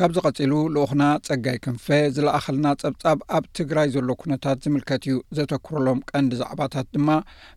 [0.00, 5.98] ካብ ዚ ቐጺሉ ልኡኹና ጸጋይ ክንፈ ዝለኣኸልና ጸብጻብ ኣብ ትግራይ ዘሎ ኩነታት ዝምልከት እዩ ዘተክሩሎም
[6.10, 7.08] ቀንዲ ዛዕባታት ድማ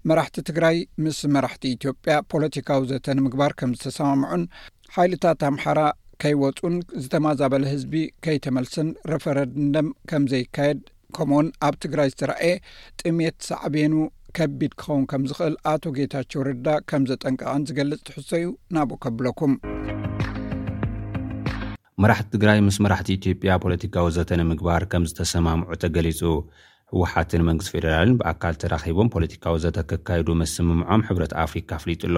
[0.09, 4.43] መራሕቲ ትግራይ ምስ መራሕቲ ኢትዮጵያ ፖለቲካዊ ዘተኒ ምግባር ከም ዝተሰማምዑን
[4.97, 5.79] ሓይልታት ኣምሓራ
[6.23, 10.81] ከይወፁን ዝተማዛበለ ህዝቢ ከይተመልስን ረፈረንደም ከም ዘይካየድ
[11.17, 12.51] ከምኡውን ኣብ ትግራይ ዝተረአየ
[13.03, 13.95] ጥሜት ሳዕቤኑ
[14.39, 19.55] ከቢድ ክኸውን ከም ዝኽእል ኣቶ ጌታቸው ርዳ ከም ዘጠንቀቐን ዝገልጽ ትሕሶ እዩ ናብኡ ከብለኩም
[22.01, 26.21] መራሕቲ ትግራይ ምስ መራሕቲ ኢትዮጵያ ፖለቲካዊ ዘተንምግባር ከም ዝተሰማምዑ ተ ገሊጹ
[26.91, 32.17] ሕወሓትን መንግስቲ ፌደራልን ብኣካል ተራኺቦም ፖለቲካዊ ዘተ ኬካይዱ መስምምዖም ሕብረት ኣፍሪካ ኣፍሊጡኣሎ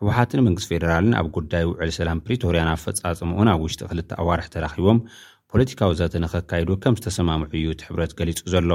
[0.00, 5.00] ሕወሓትን መንግስቲ ፌደራልን ኣብ ጕዳይ ውዕል ሰላም ፕሪቶርያን ብ ፈጻጽምኡን ኣብ ውሽጢ ኽልተ ኣዋርሒ ተራኺቦም
[5.54, 8.70] ፖለቲካዊ ዘተንኼካይዱ ከም ዝተሰማምዑ እዩ እቲ ሕብረት ገሊጹ ዘሎ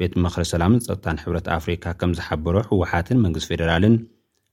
[0.00, 3.94] ቤት ምኽሪ ሰላምን ጸብጣን ሕብረት ኣፍሪካ ከም ዝሓበሩ ሕውሓትን መንግስቲ ፌደራልን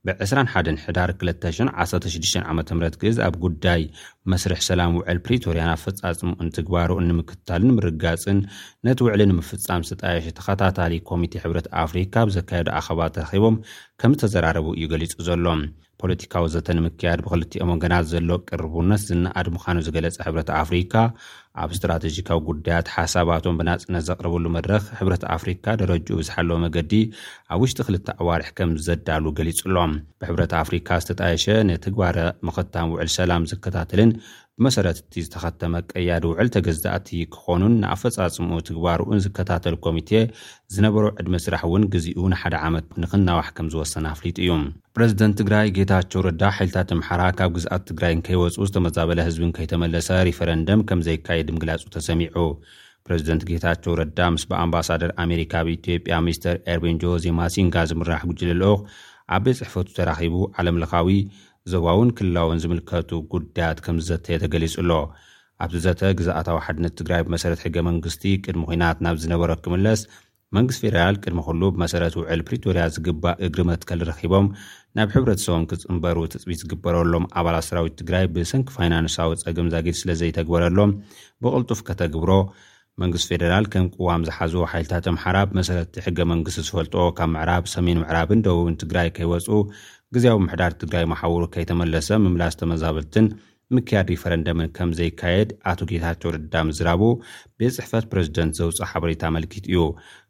[0.08, 2.62] ብ21 ሕዳር 216 ዓ ም
[3.02, 3.82] ግዝ ኣብ ጉዳይ
[4.32, 8.40] መስርሕ ሰላም ውዕል ፕሪቶርያ ናፈፃፅሙ እንትግባሩ ንምክታል ንምርጋፅን
[8.90, 13.62] ነቲ ውዕሊ ንምፍፃም ዝተጣየሽ ተኸታታሊ ኮሚቴ ሕብረት ኣፍሪካ ብዘካየዱ ኣኸባ ተረኺቦም
[14.00, 15.64] ከምዝተዘራረቡ እዩ ገሊጹ ዘሎም
[16.02, 20.94] ፖለቲካዊ ዘተንምክያድ ብክልቲኦም ወገናት ዘሎ ቅርቡነት ዝነኣድ ምዃኑ ዝገለጸ ሕብረት ኣፍሪካ
[21.64, 26.94] ኣብ እስትራተጂካዊ ጉዳያት ሓሳባቶም ብናጽነት ዘቕርበሉ መድረኽ ሕብረት ኣፍሪካ ደረጅኡ ብዙሓለዎ መገዲ
[27.54, 33.48] ኣብ ውሽጢ ክልተ ኣዋርሕ ከም ዘዳሉ ገሊጹ ኣሎም ብሕብረት ኣፍሪካ ዝተታየሸ ንትግባር ምኽታን ውዕል ሰላም
[33.52, 34.12] ዝከታተልን
[34.60, 40.10] ብመሰረትቲ ዝተኸተመ ቀያድ ውዕል ተገዝዛእቲ ክኾኑን ንኣፈፃፅምኡ ትግባሩኡን ዝከታተል ኮሚቴ
[40.76, 44.52] ዝነበሩ ዕድሚ ስራሕ እውን ግዚኡ ንሓደ ዓመት ንኽናዋሕ ከም ዝወሰነ ኣፍሊጡ እዩ
[44.98, 51.04] ፕረዚደንት ትግራይ ጌታቸው ረዳ ሓይልታት ኣምሓራ ካብ ግዝኣት ትግራይ ከይወፁ ዝተመዛበለ ህዝብን ከይተመለሰ ሪፈረንደም ከም
[51.08, 52.38] ዘይካየድ ምግላፁ ተሰሚዑ
[53.08, 58.74] ፕረዚደንት ጌታቸው ረዳ ምስ ብኣምባሳደር ኣሜሪካ ብኢትዮጵያ ሚኒስተር ኤርቤን ጆዜ ማሲንጋ ዝምራሕ ጉጅለኣልኦ
[59.36, 61.10] ኣበ ጽሕፈቱ ተራኺቡ ዓለምለኻዊ
[61.72, 64.92] ዞባውን ክልላውን ዝምልከቱ ጕዳያት ከም ዝዘተየ ተገሊጹ ኣሎ
[65.64, 70.02] ኣብቲ ዘተ ግዛኣታዊ ሓድነት ትግራይ ብመሰረት ሕገ መንግስቲ ቅድሚ ኹናት ናብ ዝነበሮ ክምለስ
[70.58, 74.48] መንግስቲ ፌደራል ቅድሚ ኹሉ ብመሰረት ውዕል ፕሪቶርያ ዝግባእ እግርመት ከልረኺቦም
[74.98, 80.94] ናብ ሕብረተሰቦም ክጽምበሩ ትፅቢት ዝግበረሎም ኣባላት ሰራዊት ትግራይ ብስንኪ ፋይናንሳዊ ጸገም ዛጊድ ስለ ዘይተግበረሎም
[81.44, 82.32] ብቕልጡፍ ከተግብሮ
[83.04, 88.44] መንግስት ፌደራል ከም ቅዋም ዝሓዝዎ ሓይልታት ኣምሓራ መሰረቲ ሕገ መንግስቲ ዝፈልጦ ካብ ምዕራብ ሰሜን ምዕራብን
[88.48, 89.48] ደቡብን ትግራይ ከይወፁ
[90.16, 93.26] ግዜያዊ ምሕዳር ትግራይ ማሓውሩ ከይተመለሰ ምምላስ ተመዛበልትን
[93.76, 97.02] ምክያድ ሪፈረንደምን ከም ዘይካየድ ኣቶ ጌታቸ ርድዳ ምዝራቡ
[97.62, 99.82] ቤት ፅሕፈት ፕረዚደንት ዘውፅኦእ ሓበሬታ መልኪት እዩ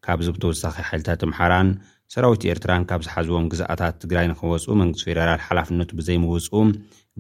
[0.08, 1.70] ካብዚ ብተወሳኺ ሓይልታት ኣምሓራን
[2.14, 6.62] ሰራዊት ኤርትራን ካብ ዝሓዝቦም ግዛእታት ትግራይ ንክወፁ መንግስት ፌደራል ሓላፍነቱ ብዘይምውፅኡ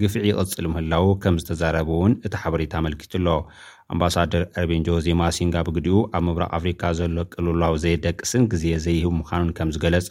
[0.01, 3.27] ግፍዒ ይቕፅል ምህላው ከም ዝተዛረበ እውን እቲ ሓበሬታ መልኪት ኣሎ
[3.93, 9.69] ኣምባሳደር አርቢንጆዚ ማሲንጋ ብግዲኡ ኣብ ምብራቅ ኣፍሪካ ዘሎ ቅልላው ዘይ ደቂስን ግዜ ዘይህቡ ምካኑን ከም
[9.75, 10.09] ዝገለፀ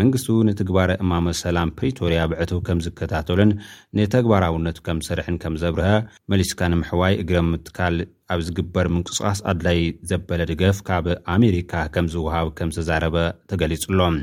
[0.00, 3.50] መንግስት ንትግባረ እማመ ሰላም ፕሪቶርያ ብዕት ከም ዝከታተሉን
[3.98, 5.90] ንተግባራውነቱ ከም ዝስርሕን ከም ዘብርሀ
[6.32, 7.96] መሊስካ ንምሕዋይ እግረ ምትካል
[8.32, 9.78] ኣብ ዝግበር ምንቅስቃስ ኣድላይ
[10.10, 11.06] ዘበለ ድገፍ ካብ
[11.36, 13.16] ኣሜሪካ ከም ዝውሃብ ከም ዝተዛረበ
[13.52, 14.16] ተገሊፁ ኣሎም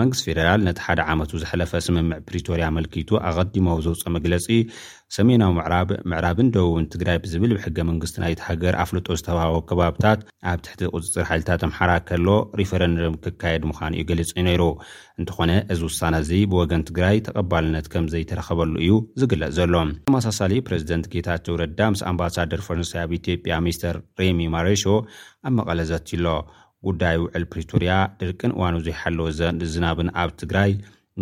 [0.00, 4.46] መንግስት ፌደራል ነቲ ሓደ ዓመቱ ዘሓለፈ ስምምዕ ፕሪቶርያ መልኪቱ ኣቐዲሞ ዘውፀኦ መግለፂ
[5.16, 10.20] ሰሜናዊ ምዕራብ ምዕራብን ደውብን ትግራይ ብዝብል ብሕገ መንግስቲ ናይቲ ሃገር ኣፍልጦ ዝተባሃቦ ከባብታት
[10.52, 12.28] ኣብ ትሕቲ ቅፅፅር ሓይልታት ኣምሓራ ከሎ
[12.60, 14.62] ሪፈረንድም ክካየድ ምዃን እዩ ገሊጹ እ ዩ ነይሩ
[15.20, 19.74] እንትኾነ እዚ ውሳነ እዚ ብወገን ትግራይ ተቐባልነት ከምዘይተረኸበሉ እዩ ዝግለፅ ዘሎ
[20.08, 23.20] ተመሳሳሊ ፕረዚደንት ጌታቸው ረዳ ምስ ኣምባሳደር ፈንኣብ ዮ
[23.50, 24.82] ያ ሚስተር ሬሚ ማሬሽ
[25.46, 26.26] ኣብ መቐለ ዘትሎ
[26.88, 30.72] ጉዳይ ውዕል ፕሪቶርያ ድርቅን እዋኑ ዙይሓለወ ዘ ዝናብን ኣብ ትግራይ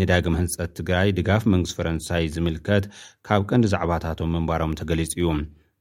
[0.00, 2.84] ንዳግም ህንፀት ትግራይ ድጋፍ መንግስት ፈረንሳይ ዝምልከት
[3.28, 5.26] ካብ ቀንዲ ዛዕባታቶም ምንባሮም ተገሊጹ እዩ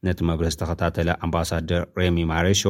[0.07, 2.61] ነቲ መብርህ ዝተኸታተለ ኣምባሳደር ረሚ ማሬሾ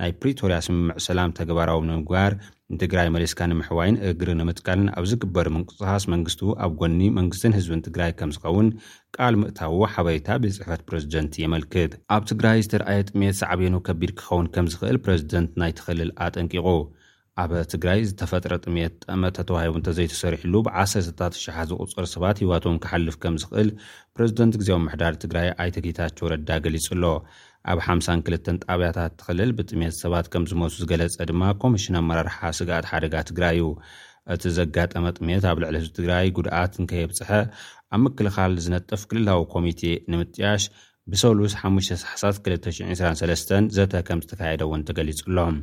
[0.00, 2.32] ናይ ፕሪቶርያ ስምምዕ ሰላም ተግባራዊ ንምግባር
[2.74, 8.32] ንትግራይ መሌስካ ንምሕዋይን እግሪ ንምጥቃልን ኣብ ዝግበር ምንቅጽኻስ መንግስትኡ ኣብ ጎኒ መንግስትን ህዝብን ትግራይ ከም
[8.36, 8.68] ዝኸውን
[9.16, 15.00] ቃል ምእታው ሓበሬታ ብፅሕፈት ፕረዚደንቲ የመልክት ኣብ ትግራይ ዝተረኣየ ጥሜት ሰዕብኑ ከቢድ ክኸውን ከም ዝኽእል
[15.06, 16.66] ፕረዚደንት ናይ ትኽልል ኣጠንቂቑ
[17.42, 23.70] ኣበ ትግራይ ዝተፈጥረ ጥሜት ጠመ ተተዋሂቡ እንተዘይተሰሪሕሉ ብ1ሰታትሽሓ ዝቁፅር ሰባት ሂዋቶም ክሓልፍ ከም ዝኽእል
[24.14, 27.04] ፕረዚደንት ግዜዊ ምሕዳር ትግራይ ኣይተኪታቸው ረዳ ገሊጹ ኣሎ
[27.72, 28.34] ኣብ 5ክል
[28.66, 33.68] ጣብያታት ትኽልል ብጥሜት ሰባት ከም ዝመቱ ዝገለፀ ድማ ኮሚሽን ኣመራርሓ ስጋኣት ሓደጋ ትግራይ እዩ
[34.34, 37.30] እቲ ዘጋጠመ ጥሜት ኣብ ልዕሊ ህዝቢ ትግራይ ጉድኣት ንከየብፅሐ
[37.94, 39.82] ኣብ ምክልኻል ዝነጥፍ ክልላዊ ኮሚቴ
[40.12, 40.62] ንምጥያሽ
[41.12, 45.56] ብሰሉስ 5ሳሓሳት223 ዘተ ከም ዝተካየደ እውን ተገሊጹሎም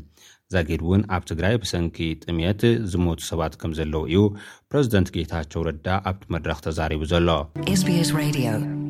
[0.53, 2.63] ዛጊድ እውን ኣብ ትግራይ ብሰንኪ ጥሜት
[2.93, 4.21] ዝሞቱ ሰባት ከም ዘለዉ እዩ
[4.71, 7.29] ፕረዚደንት ጌታቸው ረዳ ኣብቲ መድረኽ ተዛሪቡ ዘሎ
[7.81, 8.82] ss